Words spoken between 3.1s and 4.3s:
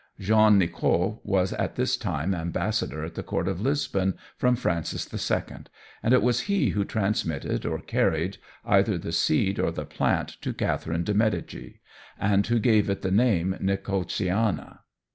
the Court of Lisbon